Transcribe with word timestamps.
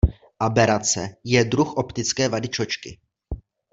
Aberace 0.39 1.15
je 1.23 1.45
druh 1.45 1.73
optické 1.77 2.29
vady 2.29 2.49
čočky. 2.49 2.97